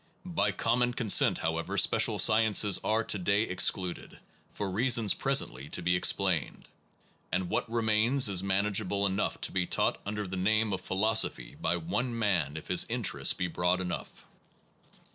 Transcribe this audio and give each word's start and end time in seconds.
By 0.25 0.51
com 0.51 0.79
mon 0.79 0.93
consent, 0.93 1.37
however, 1.37 1.77
special 1.77 2.17
sciences 2.17 2.79
are 2.83 3.03
to 3.03 3.19
day 3.19 3.43
excluded, 3.43 4.17
for 4.51 4.67
reasons 4.71 5.13
presently 5.13 5.69
to 5.69 5.83
be 5.83 5.95
explained; 5.95 6.67
and 7.31 7.51
what 7.51 7.69
remains 7.71 8.27
is 8.27 8.41
manageable 8.41 9.01
What 9.01 9.11
enough 9.11 9.39
to 9.41 9.51
be 9.51 9.67
taught 9.67 10.01
under 10.03 10.25
the 10.25 10.37
name 10.37 10.71
philoso 10.71 10.73
phy 10.73 10.73
is 10.73 10.79
of 10.79 10.85
philosophy 10.87 11.53
by 11.61 11.77
one 11.77 12.17
man 12.17 12.57
if 12.57 12.69
his 12.69 12.85
in 12.85 13.03
terests 13.03 13.37
be 13.37 13.45
broad 13.45 13.79
enough. 13.79 14.25